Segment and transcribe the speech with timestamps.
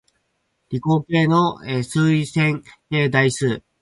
[0.71, 3.61] 理工系の数理線形代数